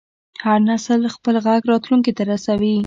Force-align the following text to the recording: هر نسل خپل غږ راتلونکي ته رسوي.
هر 0.45 0.59
نسل 0.69 0.99
خپل 1.15 1.35
غږ 1.45 1.61
راتلونکي 1.71 2.11
ته 2.17 2.23
رسوي. 2.31 2.75